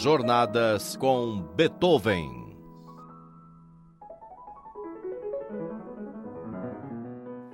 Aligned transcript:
Jornadas 0.00 0.96
com 0.96 1.42
Beethoven. 1.56 2.56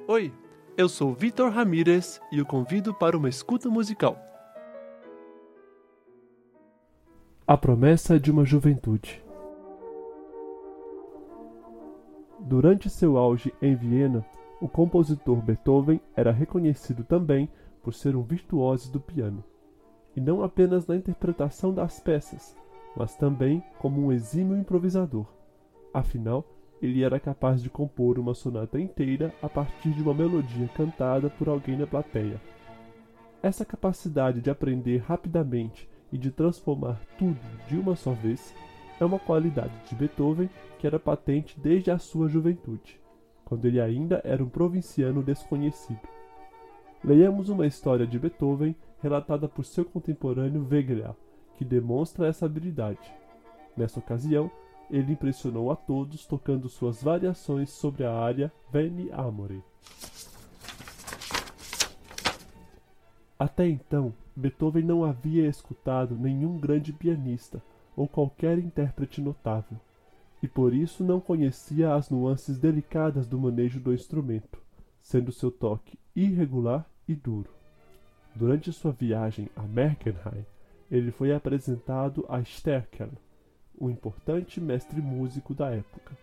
Oi, 0.07 0.31
eu 0.77 0.87
sou 0.87 1.15
Vitor 1.15 1.51
Ramírez 1.51 2.21
e 2.31 2.43
o 2.43 2.45
convido 2.45 2.93
para 2.93 3.17
uma 3.17 3.31
escuta 3.31 3.71
musical. 3.71 4.19
A 7.47 7.57
promessa 7.57 8.21
de 8.21 8.31
uma 8.31 8.45
juventude. 8.45 9.25
Durante 12.41 12.91
seu 12.91 13.17
auge 13.17 13.55
em 13.63 13.75
Viena, 13.75 14.23
o 14.61 14.69
compositor 14.69 15.41
Beethoven 15.41 15.99
era 16.15 16.31
reconhecido 16.31 17.05
também 17.05 17.49
por 17.83 17.95
ser 17.95 18.15
um 18.15 18.23
virtuoso 18.23 18.93
do 18.93 19.01
piano 19.01 19.43
e 20.17 20.21
não 20.21 20.43
apenas 20.43 20.87
na 20.87 20.97
interpretação 20.97 21.73
das 21.73 22.01
peças, 22.01 22.57
mas 22.97 23.17
também 23.17 23.63
como 23.79 24.01
um 24.01 24.13
exímio 24.13 24.57
improvisador. 24.57 25.27
Afinal, 25.93 26.45
ele 26.81 27.03
era 27.03 27.19
capaz 27.19 27.63
de 27.63 27.71
compor 27.71 28.19
uma 28.19 28.35
sonata 28.35 28.79
inteira 28.79 29.33
a 29.43 29.49
partir 29.49 29.91
de 29.91 30.03
uma 30.03 30.15
melodia 30.15 30.69
cantada 30.77 31.31
por 31.31 31.49
alguém 31.49 31.77
na 31.77 31.87
plateia. 31.87 32.41
Essa 33.43 33.65
capacidade 33.65 34.41
de 34.41 34.51
aprender 34.51 34.99
rapidamente 34.99 35.89
e 36.13 36.19
de 36.19 36.31
transformar 36.31 37.01
tudo 37.19 37.41
de 37.69 37.77
uma 37.77 37.97
só 37.97 38.13
vez 38.13 38.55
é 39.01 39.05
uma 39.05 39.19
qualidade 39.19 39.73
de 39.89 39.95
Beethoven 39.95 40.49
que 40.79 40.87
era 40.87 40.99
patente 40.99 41.59
desde 41.59 41.91
a 41.91 41.99
sua 41.99 42.29
juventude, 42.29 43.01
quando 43.45 43.65
ele 43.65 43.81
ainda 43.81 44.21
era 44.25 44.43
um 44.43 44.49
provinciano 44.49 45.23
desconhecido. 45.23 46.01
Leiamos 47.03 47.49
uma 47.49 47.67
história 47.67 48.07
de 48.07 48.19
Beethoven 48.19 48.75
relatada 49.05 49.47
por 49.47 49.67
seu 49.67 49.85
contemporâneo 49.85 50.67
Wegeler, 50.67 51.13
que 51.59 51.65
demonstra 51.65 52.27
essa 52.27 52.47
habilidade. 52.47 53.13
Nessa 53.77 53.99
ocasião, 53.99 54.51
ele 54.91 55.13
impressionou 55.13 55.71
a 55.71 55.77
todos 55.77 56.25
tocando 56.25 56.71
suas 56.71 57.03
variações 57.03 57.69
sobre 57.69 58.05
a 58.05 58.15
área 58.15 58.51
Veni 58.73 59.13
Amore. 59.13 59.63
Até 63.39 63.69
então, 63.69 64.15
Beethoven 64.35 64.85
não 64.85 65.05
havia 65.05 65.47
escutado 65.47 66.17
nenhum 66.17 66.59
grande 66.59 66.91
pianista 66.91 67.63
ou 67.95 68.09
qualquer 68.09 68.59
intérprete 68.59 69.21
notável, 69.21 69.79
e 70.43 70.49
por 70.49 70.73
isso 70.73 71.05
não 71.05 71.21
conhecia 71.21 71.95
as 71.95 72.09
nuances 72.09 72.57
delicadas 72.57 73.27
do 73.27 73.39
manejo 73.39 73.81
do 73.81 73.93
instrumento, 73.93 74.59
sendo 75.03 75.31
seu 75.31 75.51
toque 75.51 75.99
irregular 76.17 76.89
e 77.07 77.15
duro. 77.15 77.64
Durante 78.35 78.73
sua 78.73 78.91
viagem 78.91 79.49
a 79.55 79.63
Merkenheim, 79.63 80.45
ele 80.91 81.13
foi 81.13 81.33
apresentado 81.33 82.25
a 82.29 82.41
Sterkel, 82.41 83.11
um 83.81 83.89
importante 83.89 84.61
mestre 84.61 85.01
músico 85.01 85.55
da 85.55 85.71
época. 85.71 86.17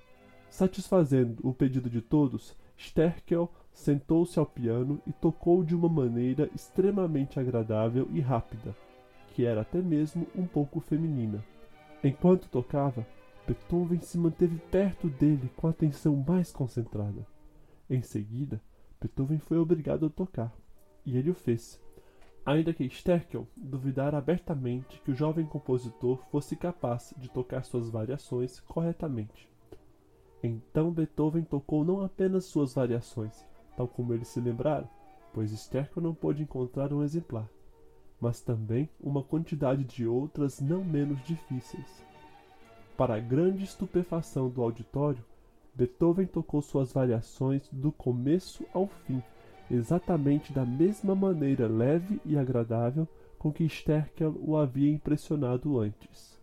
Satisfazendo 0.49 1.37
o 1.47 1.53
pedido 1.53 1.89
de 1.89 2.01
todos, 2.01 2.55
Sterkel 2.77 3.49
sentou-se 3.71 4.37
ao 4.37 4.45
piano 4.45 5.01
e 5.07 5.13
tocou 5.13 5.63
de 5.63 5.73
uma 5.73 5.87
maneira 5.87 6.49
extremamente 6.53 7.39
agradável 7.39 8.07
e 8.11 8.19
rápida, 8.19 8.75
que 9.33 9.45
era 9.45 9.61
até 9.61 9.81
mesmo 9.81 10.27
um 10.35 10.45
pouco 10.45 10.81
feminina. 10.81 11.41
Enquanto 12.03 12.49
tocava, 12.49 13.07
Beethoven 13.47 14.01
se 14.01 14.17
manteve 14.17 14.57
perto 14.69 15.07
dele 15.07 15.49
com 15.55 15.67
a 15.67 15.71
atenção 15.71 16.15
mais 16.27 16.51
concentrada. 16.51 17.25
Em 17.89 18.01
seguida, 18.01 18.61
Beethoven 18.99 19.39
foi 19.39 19.57
obrigado 19.57 20.05
a 20.05 20.09
tocar, 20.09 20.53
e 21.05 21.17
ele 21.17 21.29
o 21.29 21.33
fez, 21.33 21.79
ainda 22.45 22.73
que 22.73 22.85
Sterkel 22.85 23.47
duvidara 23.55 24.17
abertamente 24.17 24.99
que 25.01 25.11
o 25.11 25.15
jovem 25.15 25.45
compositor 25.45 26.23
fosse 26.31 26.55
capaz 26.55 27.13
de 27.17 27.29
tocar 27.29 27.63
suas 27.63 27.89
variações 27.89 28.59
corretamente. 28.59 29.49
Então 30.43 30.91
Beethoven 30.91 31.43
tocou 31.43 31.85
não 31.85 32.03
apenas 32.03 32.45
suas 32.45 32.73
variações, 32.73 33.45
tal 33.77 33.87
como 33.87 34.13
ele 34.13 34.25
se 34.25 34.39
lembrara, 34.39 34.89
pois 35.33 35.51
Sterkel 35.51 36.01
não 36.01 36.15
pôde 36.15 36.41
encontrar 36.41 36.91
um 36.91 37.03
exemplar, 37.03 37.47
mas 38.19 38.41
também 38.41 38.89
uma 38.99 39.23
quantidade 39.23 39.83
de 39.83 40.07
outras 40.07 40.59
não 40.59 40.83
menos 40.83 41.23
difíceis. 41.23 42.03
Para 42.97 43.15
a 43.15 43.19
grande 43.19 43.63
estupefação 43.63 44.49
do 44.49 44.61
auditório, 44.61 45.23
Beethoven 45.73 46.25
tocou 46.25 46.61
suas 46.61 46.91
variações 46.91 47.69
do 47.71 47.91
começo 47.91 48.65
ao 48.73 48.87
fim, 48.87 49.23
exatamente 49.71 50.51
da 50.51 50.65
mesma 50.65 51.15
maneira 51.15 51.67
leve 51.67 52.19
e 52.25 52.37
agradável 52.37 53.07
com 53.39 53.51
que 53.51 53.67
Sterkel 53.67 54.35
o 54.39 54.57
havia 54.57 54.91
impressionado 54.91 55.79
antes. 55.79 56.39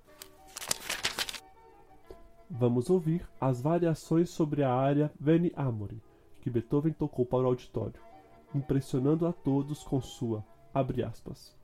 Vamos 2.51 2.89
ouvir 2.89 3.29
as 3.39 3.61
variações 3.61 4.31
sobre 4.31 4.65
a 4.65 4.75
área 4.75 5.13
Veni 5.21 5.53
Amore, 5.55 6.03
que 6.41 6.49
Beethoven 6.49 6.93
tocou 6.93 7.27
para 7.27 7.45
o 7.45 7.47
auditório, 7.47 8.01
impressionando 8.55 9.27
a 9.27 9.33
todos 9.33 9.83
com 9.83 10.01
sua, 10.01 10.43
aspas, 10.75 11.55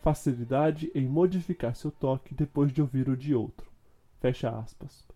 facilidade 0.00 0.90
em 0.94 1.06
modificar 1.06 1.76
seu 1.76 1.92
toque 1.92 2.34
depois 2.34 2.72
de 2.72 2.80
ouvir 2.82 3.08
o 3.08 3.16
de 3.16 3.34
outro, 3.34 3.70
fecha 4.20 4.50
aspas, 4.50 5.06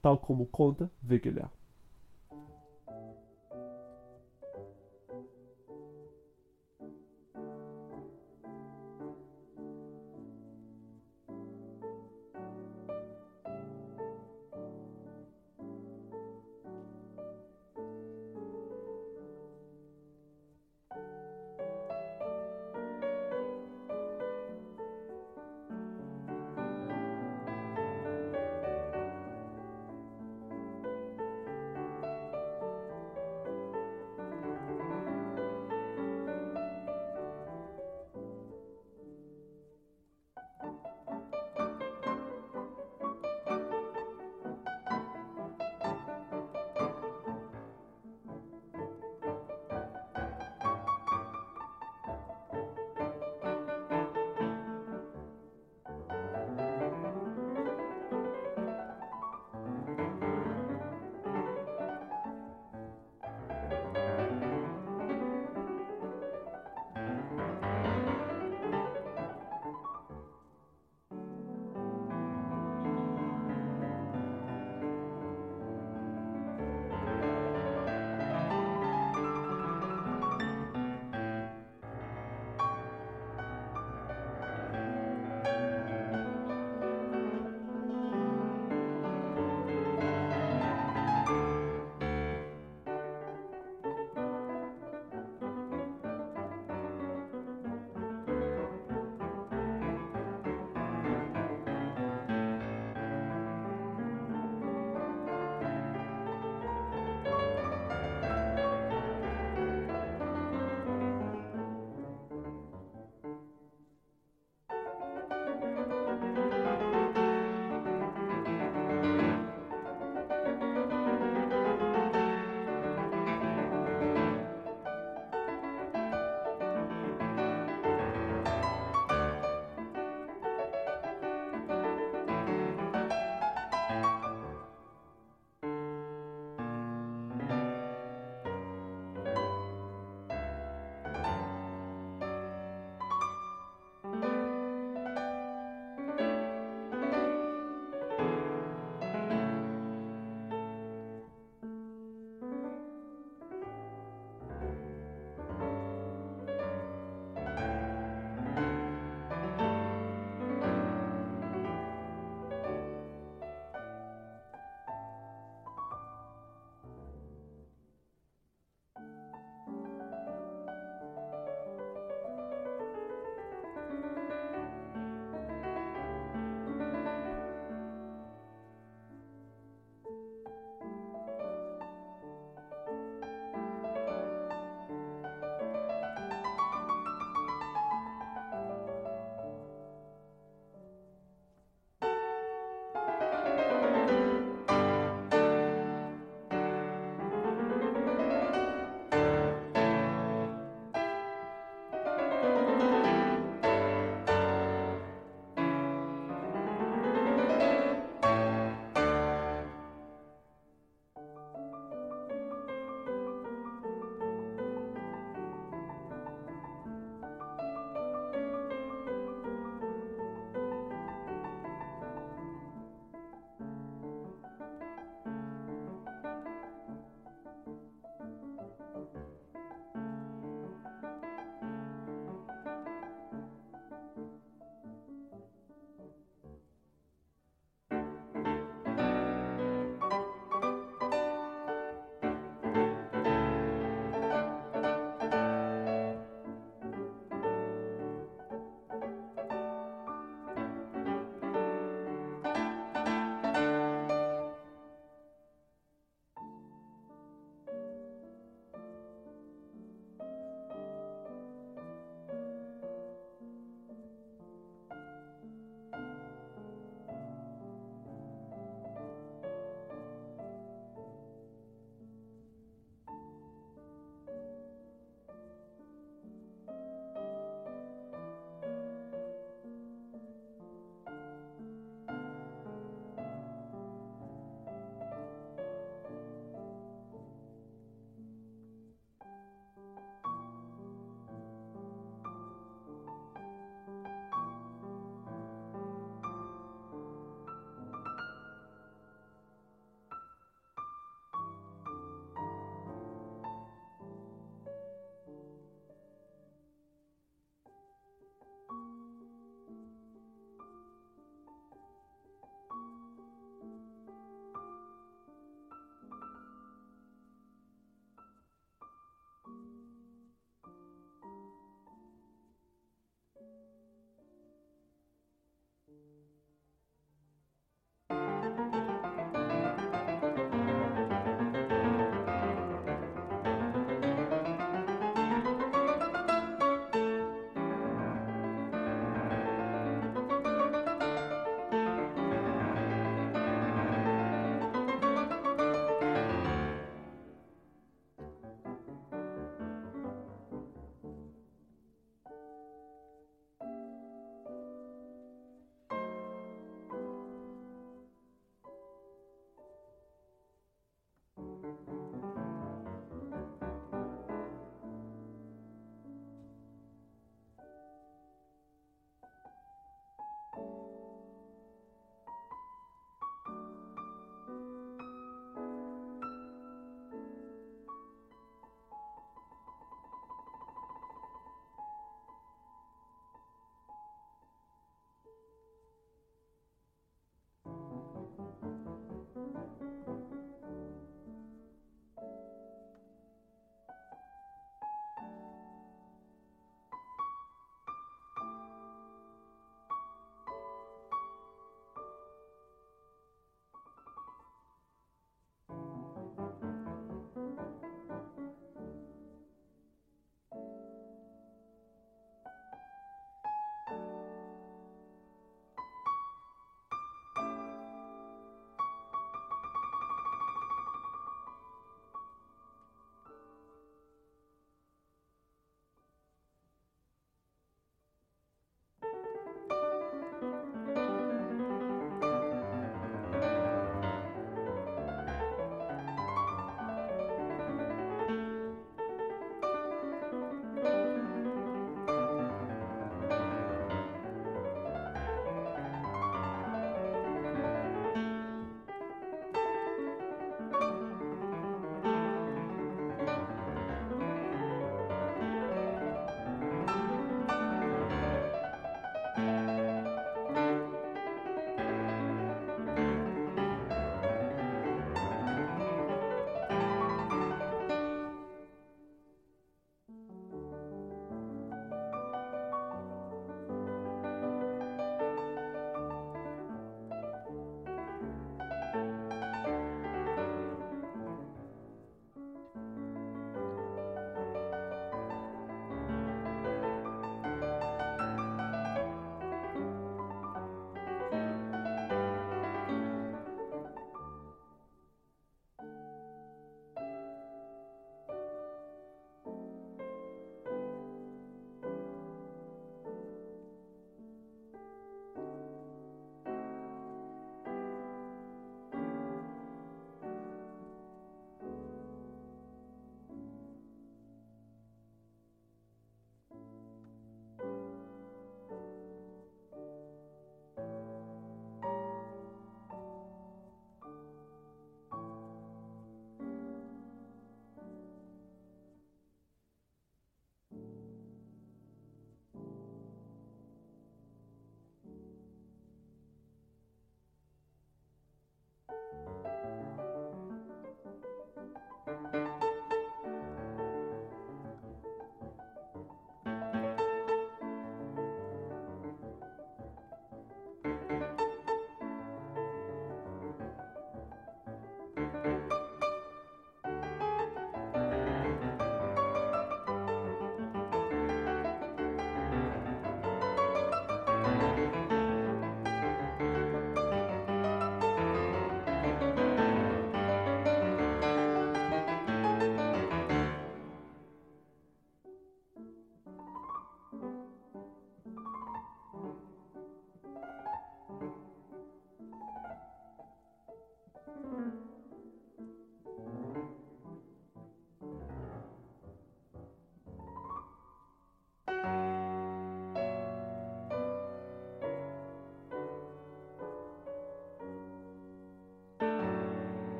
tal 0.00 0.16
como 0.16 0.46
conta 0.46 0.88
Wegeler. 1.06 1.50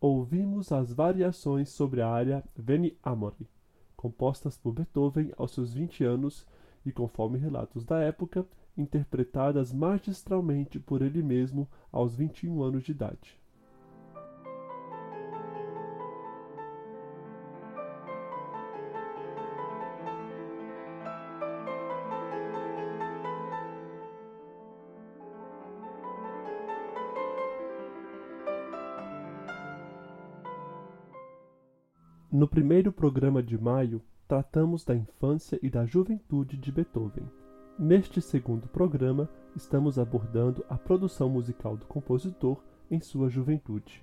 Ouvimos 0.00 0.72
as 0.72 0.92
variações 0.92 1.68
sobre 1.68 2.00
a 2.00 2.08
área 2.08 2.44
Veni 2.56 2.96
Amori, 3.02 3.46
compostas 3.96 4.56
por 4.56 4.72
Beethoven 4.72 5.30
aos 5.36 5.52
seus 5.52 5.74
20 5.74 6.04
anos 6.04 6.46
e, 6.86 6.90
conforme 6.90 7.38
relatos 7.38 7.84
da 7.84 8.00
época, 8.00 8.46
interpretadas 8.76 9.72
magistralmente 9.72 10.78
por 10.78 11.02
ele 11.02 11.22
mesmo 11.22 11.68
aos 11.92 12.16
21 12.16 12.62
anos 12.62 12.84
de 12.84 12.92
idade. 12.92 13.39
No 32.40 32.48
primeiro 32.48 32.90
programa 32.90 33.42
de 33.42 33.60
maio, 33.60 34.00
tratamos 34.26 34.82
da 34.82 34.96
infância 34.96 35.58
e 35.62 35.68
da 35.68 35.84
juventude 35.84 36.56
de 36.56 36.72
Beethoven. 36.72 37.30
Neste 37.78 38.18
segundo 38.22 38.66
programa, 38.66 39.28
estamos 39.54 39.98
abordando 39.98 40.64
a 40.66 40.78
produção 40.78 41.28
musical 41.28 41.76
do 41.76 41.84
compositor 41.84 42.56
em 42.90 42.98
sua 42.98 43.28
juventude. 43.28 44.02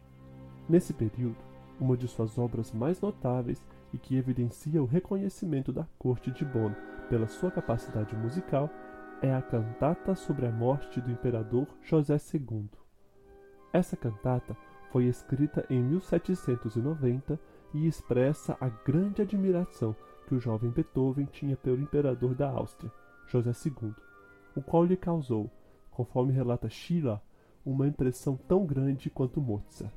Nesse 0.69 0.93
período, 0.93 1.38
uma 1.80 1.97
de 1.97 2.08
suas 2.08 2.38
obras 2.38 2.71
mais 2.71 3.02
notáveis 3.02 3.65
e 3.91 3.97
que 3.97 4.15
evidencia 4.15 4.84
o 4.84 4.86
reconhecimento 4.86 5.73
da 5.73 5.88
corte 5.97 6.30
de 6.30 6.45
Bonn 6.45 6.76
pela 7.10 7.28
sua 7.28 7.50
capacidade 7.50 8.15
musical 8.15 8.69
é 9.19 9.34
a 9.34 9.41
cantata 9.41 10.13
sobre 10.13 10.45
a 10.45 10.52
morte 10.52 11.02
do 11.02 11.10
imperador 11.10 11.65
José 11.82 12.17
II. 12.36 12.69
Essa 13.73 13.97
cantata 13.97 14.56
foi 14.91 15.06
escrita 15.06 15.65
em 15.71 15.82
1790 15.82 17.39
e 17.73 17.88
expressa 17.88 18.58
a 18.60 18.69
grande 18.69 19.21
admiração 19.21 19.95
que 20.27 20.36
o 20.36 20.39
jovem 20.39 20.69
Beethoven 20.69 21.25
tinha 21.25 21.56
pelo 21.56 21.82
imperador 21.82 22.36
da 22.36 22.49
Áustria, 22.49 22.91
José 23.27 23.51
II, 23.65 23.93
o 24.56 24.62
qual 24.62 24.84
lhe 24.84 24.97
causou, 24.97 25.49
conforme 25.91 26.34
relata 26.34 26.69
Schiller, 26.69 27.19
uma 27.65 27.88
impressão 27.88 28.38
tão 28.47 28.65
grande 28.65 29.10
quanto 29.10 29.41
Mozart. 29.41 29.93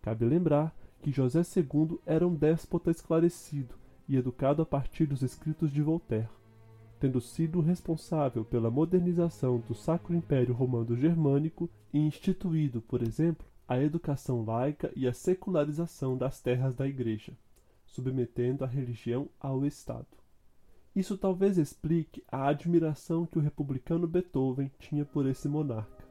Cabe 0.00 0.24
lembrar 0.24 0.74
que 1.00 1.12
José 1.12 1.42
II 1.56 1.98
era 2.06 2.26
um 2.26 2.34
déspota 2.34 2.90
esclarecido 2.90 3.74
e 4.08 4.16
educado 4.16 4.62
a 4.62 4.66
partir 4.66 5.06
dos 5.06 5.22
escritos 5.22 5.70
de 5.70 5.82
Voltaire, 5.82 6.28
tendo 7.00 7.20
sido 7.20 7.60
responsável 7.60 8.44
pela 8.44 8.70
modernização 8.70 9.58
do 9.66 9.74
Sacro 9.74 10.14
Império 10.14 10.54
Romano 10.54 10.96
Germânico 10.96 11.68
e 11.92 11.98
instituído, 11.98 12.80
por 12.80 13.02
exemplo, 13.02 13.46
a 13.66 13.80
educação 13.80 14.44
laica 14.44 14.92
e 14.94 15.06
a 15.06 15.12
secularização 15.12 16.16
das 16.16 16.40
terras 16.40 16.74
da 16.74 16.86
Igreja, 16.86 17.32
submetendo 17.86 18.64
a 18.64 18.66
religião 18.66 19.28
ao 19.40 19.64
Estado. 19.64 20.06
Isso 20.94 21.16
talvez 21.16 21.56
explique 21.56 22.22
a 22.30 22.48
admiração 22.48 23.24
que 23.24 23.38
o 23.38 23.42
republicano 23.42 24.06
Beethoven 24.06 24.70
tinha 24.78 25.04
por 25.04 25.26
esse 25.26 25.48
monarca. 25.48 26.04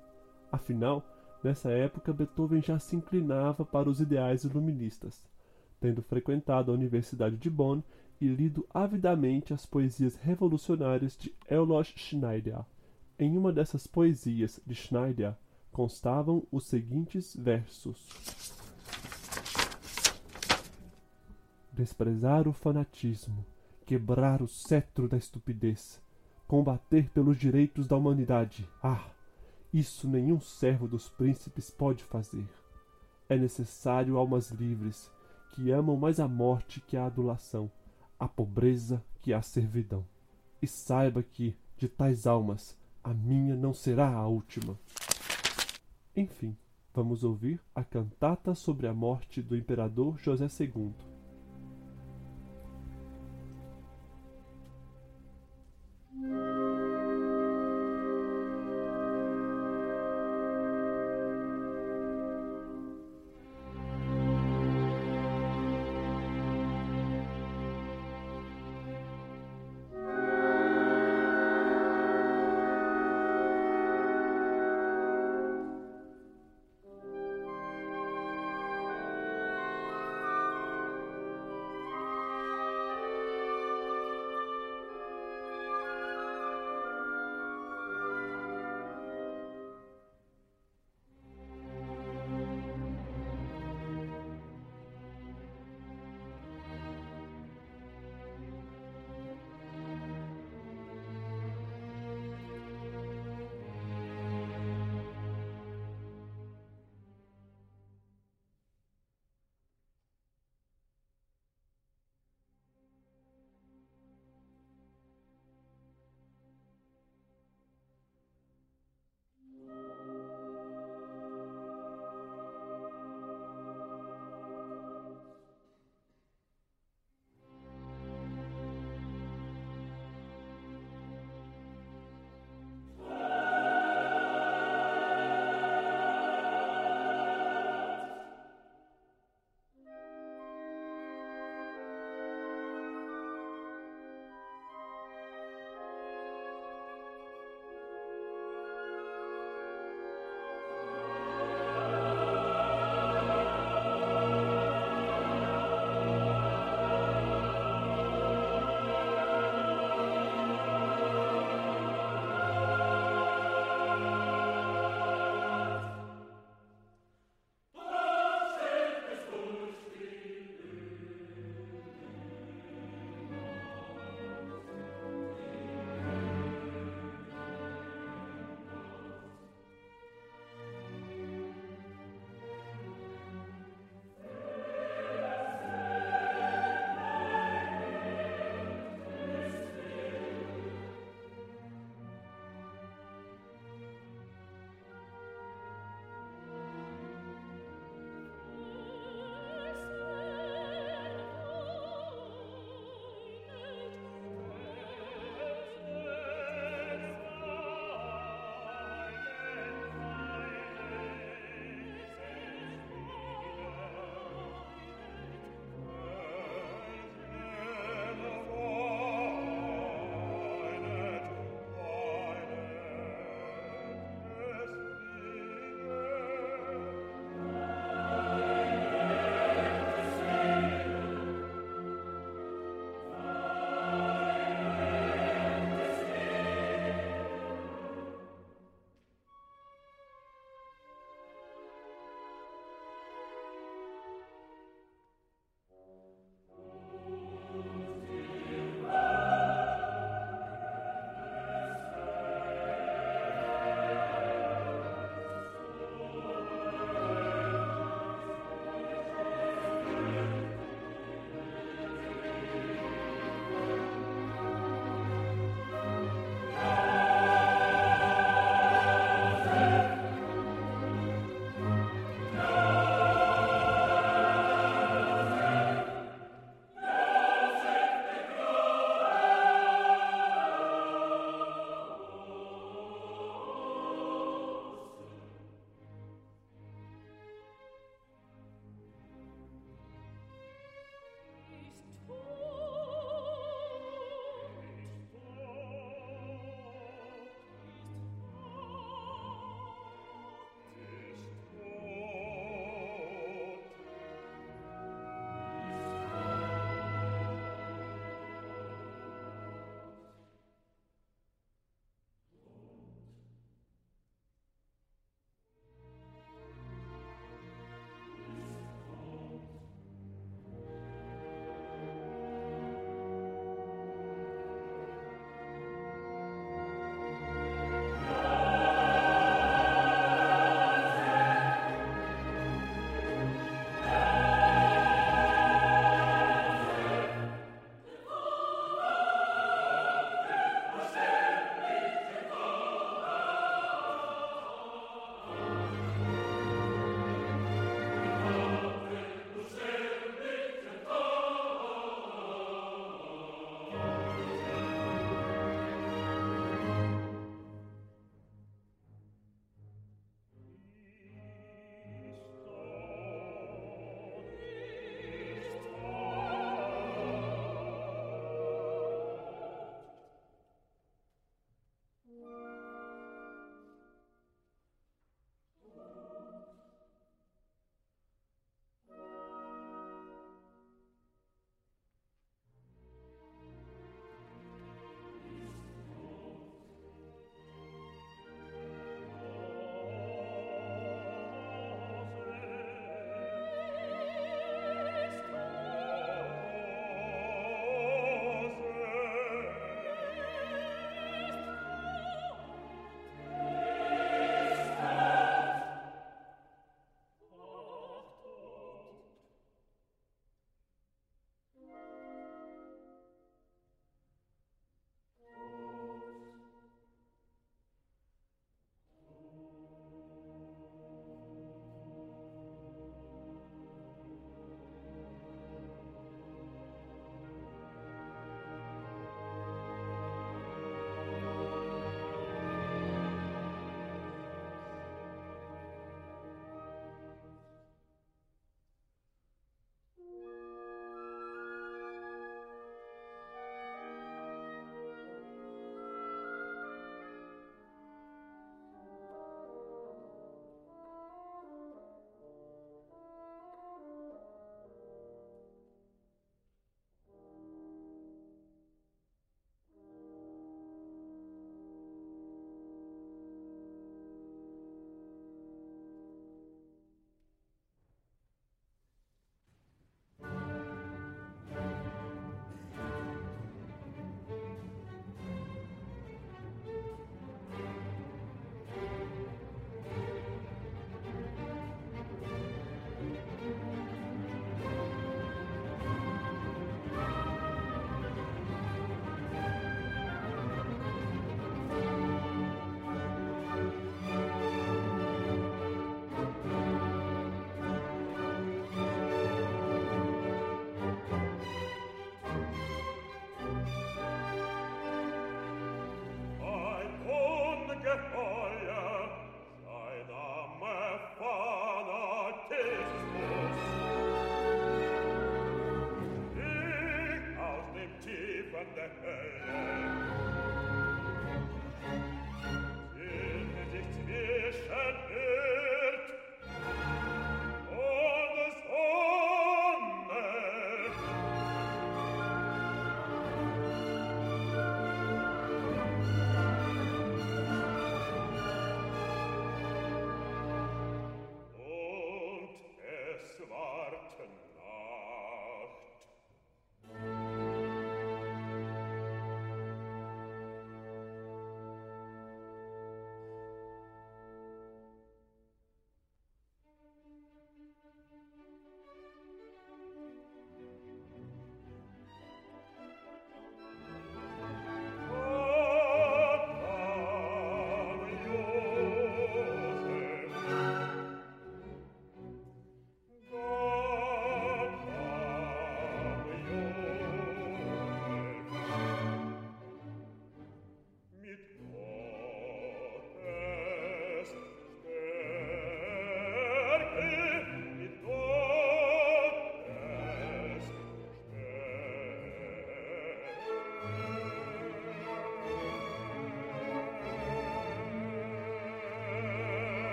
Afinal, 0.51 1.05
nessa 1.43 1.69
época 1.69 2.11
Beethoven 2.11 2.61
já 2.61 2.79
se 2.79 2.95
inclinava 2.95 3.63
para 3.63 3.89
os 3.89 4.01
ideais 4.01 4.43
iluministas, 4.43 5.23
tendo 5.79 6.01
frequentado 6.01 6.71
a 6.71 6.73
Universidade 6.73 7.37
de 7.37 7.49
Bonn 7.49 7.81
e 8.19 8.27
lido 8.27 8.65
avidamente 8.73 9.53
as 9.53 9.65
poesias 9.65 10.15
revolucionárias 10.15 11.15
de 11.15 11.33
Eloy 11.49 11.83
Schneider. 11.83 12.65
Em 13.19 13.37
uma 13.37 13.51
dessas 13.51 13.85
poesias 13.85 14.59
de 14.65 14.73
Schneider, 14.73 15.35
constavam 15.71 16.43
os 16.51 16.65
seguintes 16.65 17.35
versos: 17.35 18.07
Desprezar 21.71 22.47
o 22.47 22.53
fanatismo, 22.53 23.45
quebrar 23.85 24.41
o 24.41 24.47
cetro 24.47 25.07
da 25.07 25.17
estupidez, 25.17 26.01
combater 26.47 27.09
pelos 27.09 27.37
direitos 27.37 27.87
da 27.87 27.95
humanidade. 27.95 28.67
Ah, 28.83 29.09
isso 29.73 30.07
nenhum 30.07 30.39
servo 30.39 30.87
dos 30.87 31.09
príncipes 31.09 31.69
pode 31.69 32.03
fazer. 32.03 32.45
É 33.29 33.37
necessário 33.37 34.17
almas 34.17 34.51
livres, 34.51 35.09
que 35.53 35.71
amam 35.71 35.95
mais 35.95 36.19
a 36.19 36.27
morte 36.27 36.81
que 36.81 36.97
a 36.97 37.05
adulação, 37.05 37.71
a 38.19 38.27
pobreza 38.27 39.03
que 39.21 39.33
a 39.33 39.41
servidão. 39.41 40.05
E 40.61 40.67
saiba 40.67 41.23
que, 41.23 41.57
de 41.77 41.87
tais 41.87 42.27
almas, 42.27 42.77
a 43.03 43.13
minha 43.13 43.55
não 43.55 43.73
será 43.73 44.13
a 44.13 44.27
última. 44.27 44.77
Enfim, 46.15 46.57
vamos 46.93 47.23
ouvir 47.23 47.61
a 47.73 47.83
cantata 47.83 48.53
sobre 48.53 48.85
a 48.85 48.93
morte 48.93 49.41
do 49.41 49.55
imperador 49.55 50.19
José 50.21 50.47
II. 50.59 51.10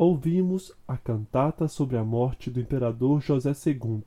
Ouvimos 0.00 0.72
a 0.88 0.96
cantata 0.96 1.68
sobre 1.68 1.98
a 1.98 2.02
morte 2.02 2.50
do 2.50 2.58
imperador 2.58 3.20
José 3.20 3.52
II, 3.66 4.02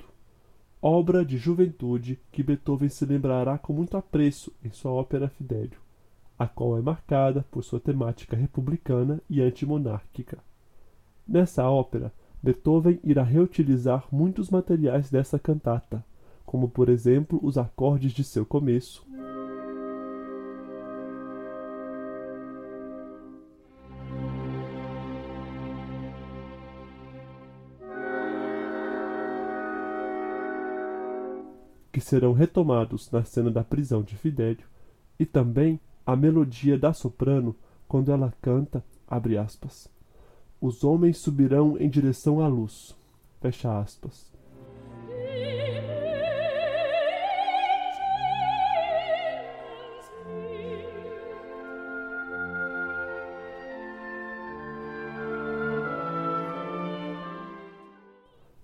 obra 0.81 1.23
de 1.23 1.37
juventude 1.37 2.19
que 2.31 2.41
Beethoven 2.41 2.89
se 2.89 3.05
lembrará 3.05 3.59
com 3.59 3.73
muito 3.73 3.95
apreço 3.95 4.51
em 4.65 4.71
sua 4.71 4.91
ópera 4.91 5.29
Fidelio, 5.29 5.77
a 6.35 6.47
qual 6.47 6.79
é 6.79 6.81
marcada 6.81 7.45
por 7.51 7.63
sua 7.63 7.79
temática 7.79 8.35
republicana 8.35 9.21
e 9.29 9.39
antimonárquica. 9.39 10.39
Nessa 11.27 11.69
ópera, 11.69 12.11
Beethoven 12.41 12.99
irá 13.03 13.21
reutilizar 13.21 14.07
muitos 14.11 14.49
materiais 14.49 15.11
dessa 15.11 15.37
cantata, 15.37 16.03
como 16.43 16.69
por 16.69 16.89
exemplo 16.89 17.39
os 17.43 17.55
acordes 17.55 18.13
de 18.13 18.23
seu 18.23 18.47
começo, 18.47 19.05
serão 32.03 32.33
retomados 32.33 33.09
na 33.11 33.23
cena 33.23 33.49
da 33.49 33.63
prisão 33.63 34.03
de 34.03 34.15
Fidélio, 34.15 34.65
e 35.19 35.25
também 35.25 35.79
a 36.05 36.15
melodia 36.15 36.77
da 36.77 36.93
soprano 36.93 37.55
quando 37.87 38.11
ela 38.11 38.33
canta, 38.41 38.83
aspas, 39.07 39.87
os 40.59 40.83
homens 40.83 41.17
subirão 41.17 41.77
em 41.77 41.89
direção 41.89 42.41
à 42.41 42.47
luz, 42.47 42.95
fecha 43.41 43.79
aspas. 43.79 44.31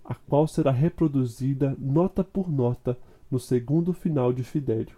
a 0.04 0.16
qual 0.16 0.48
será 0.48 0.72
reproduzida 0.72 1.76
nota 1.78 2.24
por 2.24 2.50
nota 2.50 2.98
no 3.30 3.40
segundo 3.40 3.94
final 3.94 4.34
de 4.34 4.44
Fidélio, 4.44 4.98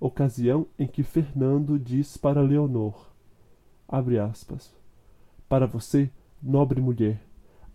ocasião 0.00 0.66
em 0.78 0.86
que 0.86 1.02
Fernando 1.02 1.78
diz 1.78 2.16
para 2.16 2.40
Leonor, 2.40 3.08
abre 3.86 4.18
aspas, 4.18 4.74
para 5.48 5.66
você, 5.66 6.10
nobre 6.42 6.80
mulher, 6.80 7.20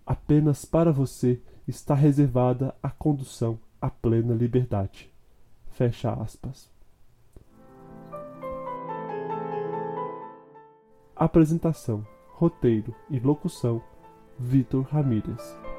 apenas 0.06 0.66
para 0.66 0.92
você 0.92 1.42
está 1.68 1.96
reservada 1.96 2.76
a 2.84 2.90
condução 2.90 3.60
à 3.82 3.90
plena 3.90 4.34
liberdade. 4.34 5.12
Fecha 5.72 6.14
aspas. 6.14 6.72
Apresentação, 11.16 12.06
roteiro 12.30 12.94
e 13.10 13.20
locução: 13.20 13.82
Vitor 14.38 14.84
Ramírez. 14.84 15.73